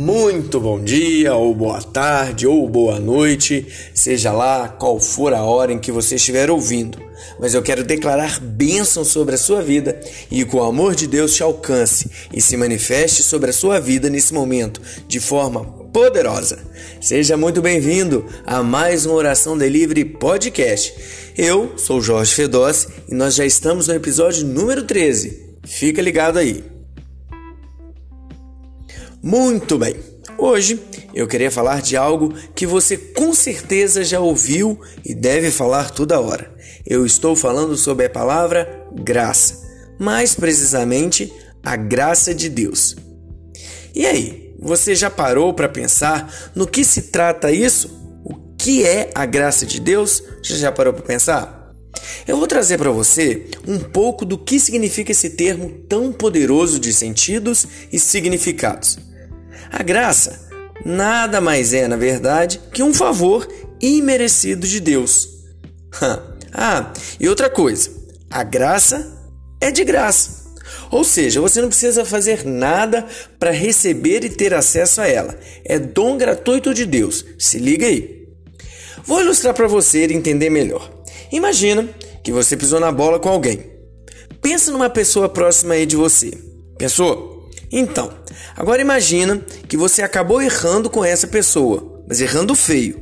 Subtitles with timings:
[0.00, 5.74] Muito bom dia, ou boa tarde, ou boa noite, seja lá qual for a hora
[5.74, 6.96] em que você estiver ouvindo.
[7.38, 10.00] Mas eu quero declarar bênção sobre a sua vida
[10.30, 14.08] e que o amor de Deus te alcance e se manifeste sobre a sua vida
[14.08, 16.60] nesse momento de forma poderosa.
[16.98, 20.94] Seja muito bem-vindo a mais uma Oração Delivery Podcast.
[21.36, 25.58] Eu sou Jorge Fedossi e nós já estamos no episódio número 13.
[25.62, 26.79] Fica ligado aí.
[29.22, 29.96] Muito bem!
[30.38, 30.80] Hoje
[31.12, 36.18] eu queria falar de algo que você com certeza já ouviu e deve falar toda
[36.18, 36.50] hora.
[36.86, 39.60] Eu estou falando sobre a palavra graça,
[39.98, 41.30] mais precisamente
[41.62, 42.96] a graça de Deus.
[43.94, 47.90] E aí, você já parou para pensar no que se trata isso?
[48.24, 50.22] O que é a graça de Deus?
[50.42, 51.74] Você já parou para pensar?
[52.26, 56.90] Eu vou trazer para você um pouco do que significa esse termo tão poderoso de
[56.90, 59.09] sentidos e significados.
[59.70, 60.48] A graça
[60.84, 63.46] nada mais é, na verdade, que um favor
[63.80, 65.28] imerecido de Deus.
[66.52, 67.90] ah, e outra coisa,
[68.30, 69.18] a graça
[69.60, 70.40] é de graça.
[70.90, 73.06] Ou seja, você não precisa fazer nada
[73.38, 75.38] para receber e ter acesso a ela.
[75.64, 77.24] É dom gratuito de Deus.
[77.38, 78.28] Se liga aí.
[79.04, 80.90] Vou ilustrar para você entender melhor.
[81.30, 81.88] Imagina
[82.22, 83.70] que você pisou na bola com alguém.
[84.42, 86.32] Pensa numa pessoa próxima aí de você.
[86.76, 87.39] Pensou?
[87.70, 88.12] Então,
[88.56, 93.00] agora imagina que você acabou errando com essa pessoa, mas errando feio.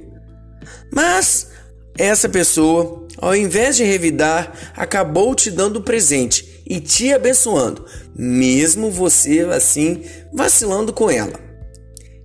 [0.92, 1.48] Mas
[1.96, 9.40] essa pessoa, ao invés de revidar, acabou te dando presente e te abençoando, mesmo você
[9.40, 10.02] assim
[10.32, 11.32] vacilando com ela.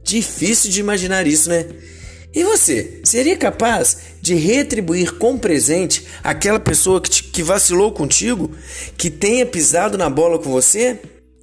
[0.03, 1.65] Difícil de imaginar isso, né?
[2.33, 8.51] E você, seria capaz de retribuir com presente aquela pessoa que, te, que vacilou contigo,
[8.97, 10.99] que tenha pisado na bola com você?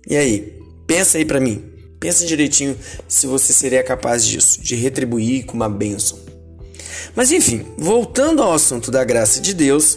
[0.09, 0.60] E aí,
[0.91, 1.63] Pensa aí para mim.
[2.01, 6.19] Pensa direitinho se você seria capaz disso, de retribuir com uma bênção.
[7.15, 9.97] Mas enfim, voltando ao assunto da graça de Deus,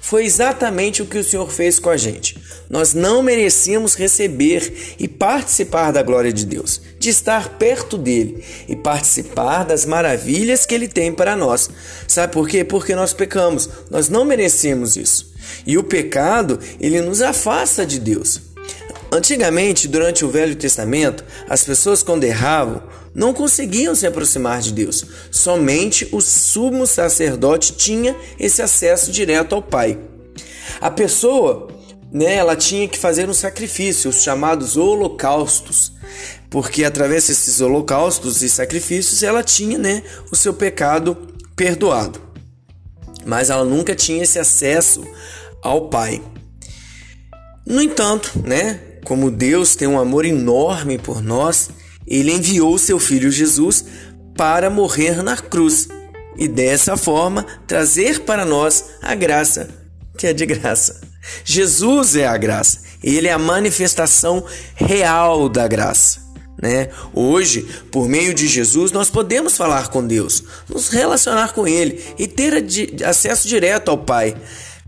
[0.00, 2.38] foi exatamente o que o Senhor fez com a gente.
[2.70, 8.74] Nós não merecíamos receber e participar da glória de Deus, de estar perto dele e
[8.74, 11.68] participar das maravilhas que ele tem para nós.
[12.08, 12.64] Sabe por quê?
[12.64, 13.68] Porque nós pecamos.
[13.90, 15.34] Nós não merecemos isso.
[15.66, 18.51] E o pecado, ele nos afasta de Deus.
[19.12, 22.82] Antigamente, durante o Velho Testamento, as pessoas quando erravam
[23.14, 25.04] não conseguiam se aproximar de Deus.
[25.30, 29.98] Somente o sumo sacerdote tinha esse acesso direto ao Pai.
[30.80, 31.68] A pessoa,
[32.10, 35.92] né, ela tinha que fazer um sacrifício, os chamados holocaustos,
[36.48, 42.18] porque através desses holocaustos e sacrifícios ela tinha, né, o seu pecado perdoado.
[43.26, 45.06] Mas ela nunca tinha esse acesso
[45.62, 46.22] ao Pai.
[47.66, 51.70] No entanto, né, como Deus tem um amor enorme por nós,
[52.06, 53.84] ele enviou seu filho Jesus
[54.36, 55.88] para morrer na cruz
[56.36, 59.68] e dessa forma trazer para nós a graça,
[60.16, 61.00] que é de graça.
[61.44, 66.20] Jesus é a graça, ele é a manifestação real da graça.
[66.60, 66.88] Né?
[67.12, 72.28] Hoje, por meio de Jesus, nós podemos falar com Deus, nos relacionar com Ele e
[72.28, 72.64] ter
[73.04, 74.36] acesso direto ao Pai,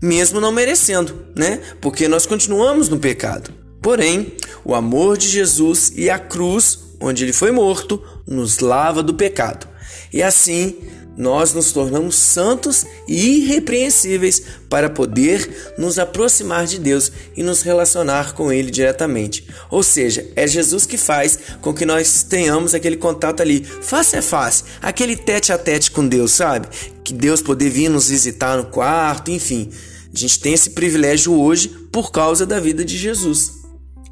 [0.01, 1.59] mesmo não merecendo, né?
[1.81, 3.64] Porque nós continuamos no pecado.
[3.85, 9.13] Porém, o amor de Jesus e a cruz, onde ele foi morto, nos lava do
[9.13, 9.67] pecado.
[10.11, 10.77] E assim,
[11.15, 18.33] nós nos tornamos santos e irrepreensíveis para poder nos aproximar de Deus e nos relacionar
[18.33, 19.47] com Ele diretamente.
[19.69, 24.21] Ou seja, é Jesus que faz com que nós tenhamos aquele contato ali, face a
[24.23, 26.69] face, aquele tete a tete com Deus, sabe?
[27.03, 29.69] Que Deus poder vir nos visitar no quarto, enfim.
[30.11, 33.63] A gente tem esse privilégio hoje por causa da vida de Jesus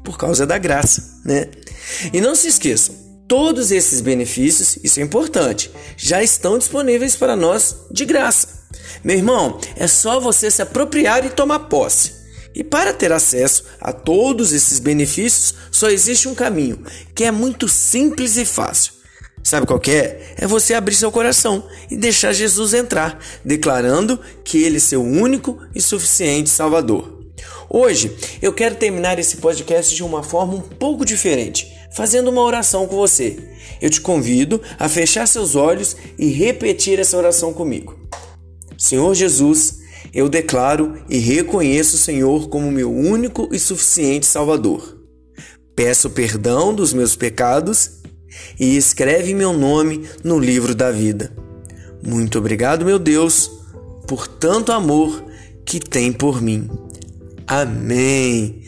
[0.04, 1.48] por causa da graça, né?
[2.12, 2.94] E não se esqueçam,
[3.26, 8.64] todos esses benefícios, isso é importante, já estão disponíveis para nós de graça.
[9.02, 12.22] Meu irmão, é só você se apropriar e tomar posse.
[12.54, 16.84] E para ter acesso a todos esses benefícios, só existe um caminho,
[17.14, 18.92] que é muito simples e fácil.
[19.42, 20.34] Sabe qual é?
[20.36, 25.58] É você abrir seu coração e deixar Jesus entrar, declarando que ele é seu único
[25.74, 27.13] e suficiente Salvador.
[27.68, 32.86] Hoje eu quero terminar esse podcast de uma forma um pouco diferente, fazendo uma oração
[32.86, 33.36] com você.
[33.80, 37.98] Eu te convido a fechar seus olhos e repetir essa oração comigo.
[38.78, 39.78] Senhor Jesus,
[40.12, 44.98] eu declaro e reconheço o Senhor como meu único e suficiente Salvador.
[45.74, 48.02] Peço perdão dos meus pecados
[48.58, 51.32] e escreve meu nome no livro da vida.
[52.06, 53.50] Muito obrigado, meu Deus,
[54.06, 55.24] por tanto amor
[55.64, 56.68] que tem por mim.
[57.46, 58.62] Amém.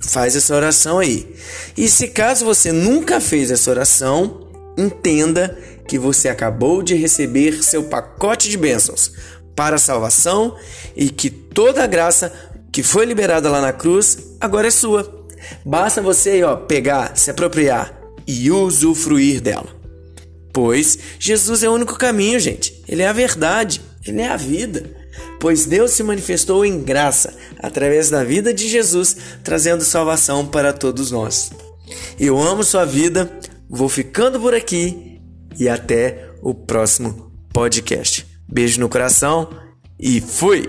[0.00, 1.34] Faz essa oração aí.
[1.76, 4.44] E se caso você nunca fez essa oração,
[4.76, 5.56] Entenda
[5.86, 9.12] que você acabou de receber seu pacote de bênçãos
[9.54, 10.56] para a salvação
[10.96, 12.32] e que toda a graça
[12.72, 15.26] que foi liberada lá na cruz agora é sua.
[15.64, 19.68] Basta você ó, pegar, se apropriar e usufruir dela.
[20.52, 22.82] Pois Jesus é o único caminho, gente.
[22.88, 25.03] Ele é a verdade, ele é a vida.
[25.44, 29.14] Pois Deus se manifestou em graça através da vida de Jesus,
[29.44, 31.52] trazendo salvação para todos nós.
[32.18, 33.30] Eu amo sua vida,
[33.68, 35.20] vou ficando por aqui
[35.58, 38.26] e até o próximo podcast.
[38.48, 39.50] Beijo no coração
[40.00, 40.64] e fui!